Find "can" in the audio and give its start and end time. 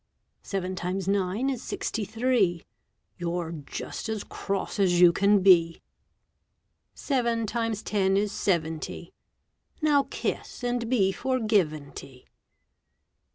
5.13-5.43